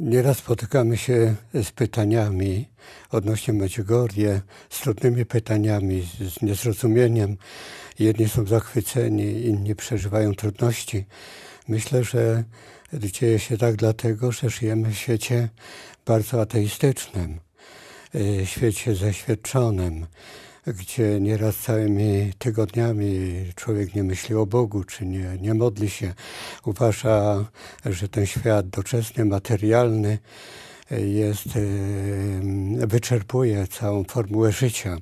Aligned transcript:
Nieraz 0.00 0.38
spotykamy 0.38 0.96
się 0.96 1.34
z 1.54 1.70
pytaniami 1.70 2.68
odnośnie 3.10 3.54
Medjugorje, 3.54 4.40
z 4.70 4.80
trudnymi 4.80 5.26
pytaniami, 5.26 6.08
z 6.20 6.42
niezrozumieniem. 6.42 7.36
Jedni 7.98 8.28
są 8.28 8.46
zachwyceni, 8.46 9.46
inni 9.46 9.74
przeżywają 9.74 10.34
trudności. 10.34 11.04
Myślę, 11.68 12.04
że 12.04 12.44
dzieje 12.92 13.38
się 13.38 13.58
tak 13.58 13.76
dlatego, 13.76 14.32
że 14.32 14.50
żyjemy 14.50 14.90
w 14.90 14.98
świecie 14.98 15.48
bardzo 16.06 16.40
ateistycznym, 16.40 17.40
y, 18.14 18.46
świecie 18.46 18.94
zaświadczonym, 18.94 20.06
gdzie 20.66 21.20
nieraz 21.20 21.56
całymi 21.56 22.32
tygodniami 22.38 23.44
człowiek 23.56 23.94
nie 23.94 24.04
myśli 24.04 24.34
o 24.34 24.46
Bogu, 24.46 24.84
czy 24.84 25.06
nie, 25.06 25.38
nie 25.40 25.54
modli 25.54 25.90
się. 25.90 26.14
Uważa, 26.64 27.44
że 27.86 28.08
ten 28.08 28.26
świat 28.26 28.68
doczesny, 28.68 29.24
materialny 29.24 30.18
jest, 30.98 31.46
e, 31.46 32.86
wyczerpuje 32.86 33.66
całą 33.66 34.04
formułę 34.04 34.52
życia. 34.52 34.96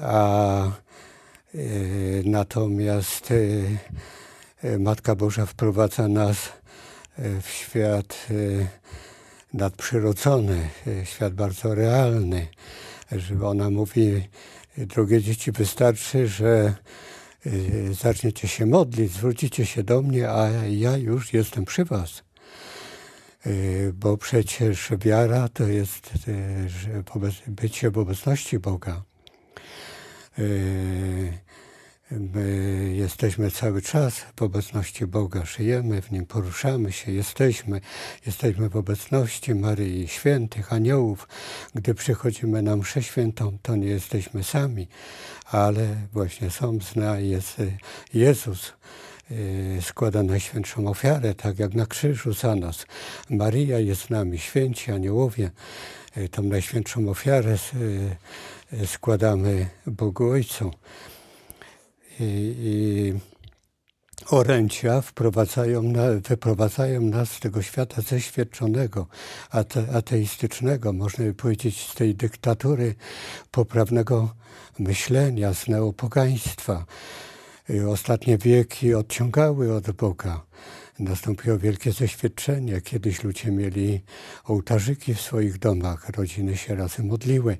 A 0.00 0.64
e, 0.66 0.70
natomiast 2.24 3.32
e, 4.64 4.78
Matka 4.78 5.14
Boża 5.14 5.46
wprowadza 5.46 6.08
nas 6.08 6.36
w 7.18 7.48
świat 7.48 8.26
nadprzyrodzony, 9.52 10.68
świat 11.04 11.34
bardzo 11.34 11.74
realny 11.74 12.46
że 13.12 13.46
ona 13.46 13.70
mówi, 13.70 14.28
drogie 14.78 15.22
dzieci, 15.22 15.52
wystarczy, 15.52 16.28
że 16.28 16.74
y, 17.46 17.94
zaczniecie 17.94 18.48
się 18.48 18.66
modlić, 18.66 19.12
zwrócicie 19.12 19.66
się 19.66 19.82
do 19.82 20.02
mnie, 20.02 20.30
a 20.30 20.48
ja 20.68 20.96
już 20.96 21.32
jestem 21.32 21.64
przy 21.64 21.84
was. 21.84 22.22
Y, 23.46 23.92
bo 23.94 24.16
przecież 24.16 24.90
wiara 25.04 25.48
to 25.48 25.66
jest 25.68 26.10
y, 26.28 27.44
bycie 27.46 27.90
w 27.90 27.98
obecności 27.98 28.58
Boga. 28.58 29.02
My 32.10 32.65
jesteśmy 33.06 33.50
cały 33.50 33.82
czas 33.82 34.14
w 34.36 34.42
obecności 34.42 35.06
Boga, 35.06 35.44
żyjemy 35.44 36.02
w 36.02 36.10
Nim, 36.10 36.26
poruszamy 36.26 36.92
się, 36.92 37.12
jesteśmy. 37.12 37.80
Jesteśmy 38.26 38.68
w 38.68 38.76
obecności 38.76 39.54
Maryi, 39.54 40.08
świętych, 40.08 40.72
aniołów. 40.72 41.28
Gdy 41.74 41.94
przychodzimy 41.94 42.62
na 42.62 42.76
mszę 42.76 43.02
świętą, 43.02 43.58
to 43.62 43.76
nie 43.76 43.86
jesteśmy 43.86 44.44
sami, 44.44 44.88
ale 45.44 45.96
właśnie 46.12 46.50
są 46.50 46.80
z 46.80 46.96
nami, 46.96 47.28
jest 47.28 47.62
Jezus 48.14 48.72
y, 49.30 49.78
składa 49.82 50.22
najświętszą 50.22 50.88
ofiarę, 50.88 51.34
tak 51.34 51.58
jak 51.58 51.74
na 51.74 51.86
krzyżu 51.86 52.32
za 52.32 52.54
nas. 52.54 52.86
Maria 53.30 53.78
jest 53.78 54.02
z 54.02 54.10
nami, 54.10 54.38
święci 54.38 54.92
aniołowie. 54.92 55.50
Y, 56.16 56.28
tą 56.28 56.42
najświętszą 56.42 57.08
ofiarę 57.08 57.56
y, 58.72 58.86
składamy 58.86 59.66
Bogu 59.86 60.30
Ojcu 60.30 60.70
i, 62.20 62.54
i 62.60 63.14
oręcia 64.30 65.00
wprowadzają 65.00 65.82
na, 65.82 66.02
wyprowadzają 66.28 67.00
nas 67.00 67.30
z 67.30 67.40
tego 67.40 67.62
świata 67.62 68.02
zeświadczonego, 68.02 69.06
ate, 69.50 69.84
ateistycznego, 69.94 70.92
można 70.92 71.24
by 71.24 71.34
powiedzieć, 71.34 71.90
z 71.90 71.94
tej 71.94 72.14
dyktatury 72.14 72.94
poprawnego 73.50 74.34
myślenia, 74.78 75.54
z 75.54 75.68
neopogaństwa. 75.68 76.86
I 77.68 77.80
ostatnie 77.80 78.38
wieki 78.38 78.94
odciągały 78.94 79.74
od 79.74 79.90
Boga. 79.90 80.46
Nastąpiło 80.98 81.58
wielkie 81.58 81.92
zeświadczenie. 81.92 82.80
Kiedyś 82.80 83.24
ludzie 83.24 83.50
mieli 83.50 84.00
ołtarzyki 84.44 85.14
w 85.14 85.20
swoich 85.20 85.58
domach, 85.58 86.08
rodziny 86.08 86.56
się 86.56 86.74
razem 86.74 87.06
modliły. 87.06 87.58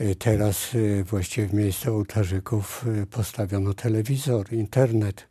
Y, 0.00 0.14
teraz 0.14 0.74
y, 0.74 1.04
właściwie 1.04 1.46
w 1.46 1.54
miejsce 1.54 1.92
ołtarzyków 1.92 2.84
y, 3.02 3.06
postawiono 3.06 3.74
telewizor, 3.74 4.52
internet. 4.52 5.26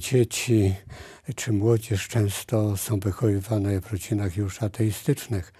Dzieci 0.00 0.74
czy 1.36 1.52
młodzież 1.52 2.08
często 2.08 2.76
są 2.76 3.00
wychowywane 3.00 3.80
w 3.80 3.92
rodzinach 3.92 4.36
już 4.36 4.62
ateistycznych. 4.62 5.52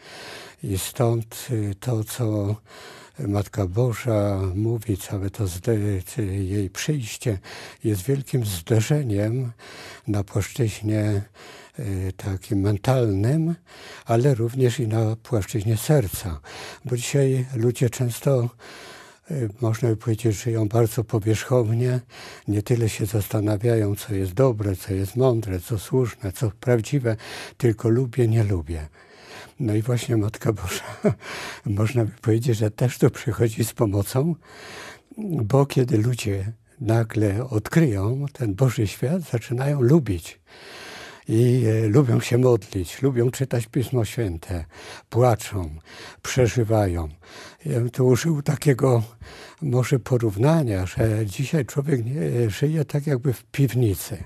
I 0.63 0.79
stąd 0.79 1.49
to, 1.81 2.05
co 2.05 2.57
Matka 3.19 3.67
Boża 3.67 4.41
mówi, 4.55 4.97
całe 4.97 5.31
to 5.31 5.45
jej 6.19 6.71
przyjście 6.71 7.39
jest 7.85 8.03
wielkim 8.03 8.45
zderzeniem 8.45 9.53
na 10.07 10.25
płaszczyźnie 10.25 11.23
takim 12.17 12.61
mentalnym, 12.61 13.55
ale 14.05 14.35
również 14.35 14.81
i 14.81 14.89
na 14.89 15.17
płaszczyźnie 15.17 15.77
serca. 15.77 16.41
Bo 16.85 16.97
dzisiaj 16.97 17.47
ludzie 17.55 17.91
często 17.91 18.51
y, 19.31 19.49
można 19.61 19.89
by 19.89 19.97
powiedzieć, 19.97 20.37
żyją 20.37 20.69
bardzo 20.69 21.05
powierzchownie, 21.05 22.01
nie 22.49 22.62
tyle 22.62 22.89
się 22.89 23.07
zastanawiają, 23.07 23.97
co 23.97 24.15
jest 24.15 24.33
dobre, 24.33 24.77
co 24.77 24.95
jest 24.95 25.17
mądre, 25.17 25.61
co 25.61 25.79
słuszne, 25.79 26.33
co 26.33 26.51
prawdziwe, 26.61 27.17
tylko 27.57 27.89
lubię, 27.89 28.29
nie 28.29 28.45
lubię. 28.45 28.89
No 29.61 29.75
i 29.75 29.83
właśnie 29.83 30.17
Matka 30.17 30.53
Boża, 30.53 31.15
można 31.65 32.05
by 32.05 32.12
powiedzieć, 32.23 32.59
że 32.59 32.71
też 32.71 32.99
to 32.99 33.11
przychodzi 33.11 33.65
z 33.65 33.73
pomocą, 33.73 34.35
bo 35.19 35.67
kiedy 35.67 35.99
ludzie 35.99 36.53
nagle 36.81 37.49
odkryją 37.49 38.27
ten 38.33 38.55
Boży 38.55 38.87
świat, 38.87 39.23
zaczynają 39.23 39.81
lubić 39.81 40.41
i 41.29 41.65
e, 41.67 41.89
lubią 41.89 42.21
się 42.21 42.39
modlić, 42.39 43.03
lubią 43.03 43.31
czytać 43.31 43.67
Pismo 43.67 44.05
Święte, 44.05 44.65
płaczą, 45.11 45.71
przeżywają. 46.23 47.09
Ja 47.67 47.81
bym 47.81 47.91
tu 47.91 48.07
użył 48.07 48.43
takiego 48.43 49.03
może 49.62 49.99
porównania, 49.99 50.87
że 50.87 51.27
dzisiaj 51.27 51.67
człowiek 51.67 52.05
nie, 52.05 52.51
żyje 52.51 52.85
tak 52.85 53.07
jakby 53.07 53.33
w 53.33 53.45
piwnicy. 53.45 54.25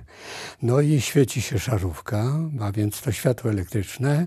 No 0.63 0.81
i 0.81 1.01
świeci 1.01 1.43
się 1.43 1.59
żarówka, 1.59 2.25
ma 2.53 2.73
więc 2.73 3.01
to 3.01 3.13
światło 3.13 3.51
elektryczne. 3.51 4.27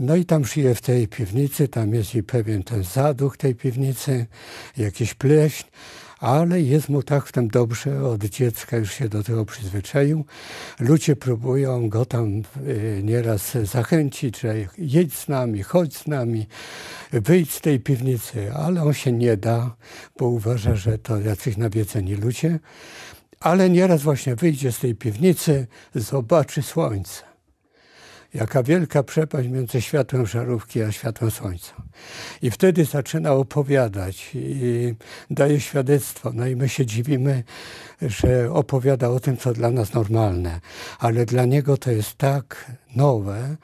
No 0.00 0.16
i 0.16 0.24
tam 0.24 0.44
żyje 0.44 0.74
w 0.74 0.80
tej 0.80 1.08
piwnicy, 1.08 1.68
tam 1.68 1.94
jest 1.94 2.14
i 2.14 2.22
pewien 2.22 2.62
ten 2.62 2.84
zaduch 2.84 3.36
tej 3.36 3.54
piwnicy, 3.54 4.26
jakiś 4.76 5.14
pleśń, 5.14 5.66
ale 6.20 6.60
jest 6.60 6.88
mu 6.88 7.02
tak 7.02 7.26
w 7.26 7.32
tym 7.32 7.48
dobrze, 7.48 8.04
od 8.04 8.24
dziecka 8.24 8.76
już 8.76 8.92
się 8.92 9.08
do 9.08 9.22
tego 9.22 9.44
przyzwyczaił. 9.44 10.24
Ludzie 10.80 11.16
próbują 11.16 11.88
go 11.88 12.04
tam 12.04 12.42
y, 12.66 13.00
nieraz 13.04 13.54
zachęcić, 13.62 14.40
że 14.40 14.54
jedź 14.78 15.14
z 15.14 15.28
nami, 15.28 15.62
chodź 15.62 15.96
z 15.96 16.06
nami, 16.06 16.46
wyjdź 17.12 17.52
z 17.52 17.60
tej 17.60 17.80
piwnicy, 17.80 18.52
ale 18.54 18.82
on 18.82 18.94
się 18.94 19.12
nie 19.12 19.36
da, 19.36 19.76
bo 20.18 20.28
uważa, 20.28 20.76
że 20.76 20.98
to 20.98 21.20
jacyś 21.20 21.56
nawiedzeni 21.56 22.14
ludzie. 22.14 22.58
Ale 23.40 23.70
nieraz 23.70 24.02
właśnie 24.02 24.36
wyjdzie 24.36 24.72
z 24.72 24.78
tej 24.78 24.94
piwnicy, 24.94 25.66
zobaczy 25.94 26.62
słońce. 26.62 27.29
Jaka 28.34 28.62
wielka 28.62 29.02
przepaść 29.02 29.48
między 29.48 29.80
światłem 29.82 30.26
żarówki 30.26 30.82
a 30.82 30.92
światłem 30.92 31.30
słońca. 31.30 31.72
I 32.42 32.50
wtedy 32.50 32.84
zaczyna 32.84 33.32
opowiadać 33.32 34.30
i 34.34 34.94
daje 35.30 35.60
świadectwo. 35.60 36.30
No 36.34 36.46
i 36.46 36.56
my 36.56 36.68
się 36.68 36.86
dziwimy, 36.86 37.44
że 38.02 38.52
opowiada 38.52 39.08
o 39.08 39.20
tym, 39.20 39.36
co 39.36 39.52
dla 39.52 39.70
nas 39.70 39.94
normalne, 39.94 40.60
ale 40.98 41.26
dla 41.26 41.44
niego 41.44 41.76
to 41.76 41.90
jest 41.90 42.14
tak 42.14 42.72
nowe. 42.96 43.56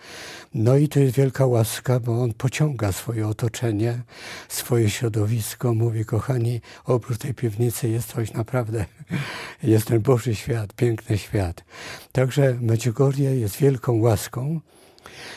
No 0.55 0.77
i 0.77 0.89
to 0.89 1.01
jest 1.01 1.17
wielka 1.17 1.47
łaska, 1.47 2.01
bo 2.01 2.23
on 2.23 2.35
pociąga 2.35 2.93
swoje 2.93 3.29
otoczenie, 3.29 4.03
swoje 4.49 4.91
środowisko. 4.91 5.75
Mówi, 5.75 6.05
kochani, 6.05 6.61
oprócz 6.85 7.19
tej 7.19 7.35
piwnicy 7.35 7.89
jest 7.89 8.13
coś 8.13 8.33
naprawdę, 8.33 8.85
jest 9.63 9.87
ten 9.87 10.01
Boży 10.01 10.35
świat, 10.35 10.73
piękny 10.73 11.19
świat. 11.19 11.65
Także 12.13 12.59
Medjugorje 12.61 13.37
jest 13.37 13.57
wielką 13.57 14.01
łaską. 14.01 14.61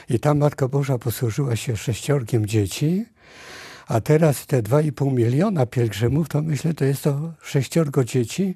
I 0.09 0.19
ta 0.19 0.33
Matka 0.33 0.67
Boża 0.67 0.97
posłużyła 0.97 1.55
się 1.55 1.77
sześciorgiem 1.77 2.45
dzieci, 2.45 3.05
a 3.87 4.01
teraz 4.01 4.45
te 4.45 4.63
2,5 4.63 5.13
miliona 5.13 5.65
pielgrzymów, 5.65 6.29
to 6.29 6.41
myślę, 6.41 6.73
to 6.73 6.85
jest 6.85 7.03
to 7.03 7.33
sześciorgo 7.41 8.03
dzieci, 8.03 8.55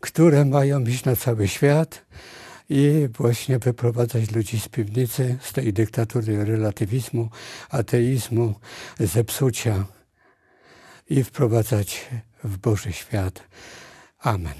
które 0.00 0.44
mają 0.44 0.80
iść 0.80 1.04
na 1.04 1.16
cały 1.16 1.48
świat 1.48 2.04
i 2.68 3.08
właśnie 3.18 3.58
wyprowadzać 3.58 4.30
ludzi 4.30 4.60
z 4.60 4.68
piwnicy, 4.68 5.38
z 5.42 5.52
tej 5.52 5.72
dyktatury 5.72 6.44
relatywizmu, 6.44 7.28
ateizmu, 7.70 8.54
zepsucia 9.00 9.84
i 11.10 11.24
wprowadzać 11.24 12.06
w 12.44 12.58
Boży 12.58 12.92
świat. 12.92 13.42
Amen. 14.18 14.54